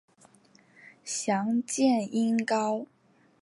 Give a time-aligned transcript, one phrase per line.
[1.05, 2.87] 详见音高。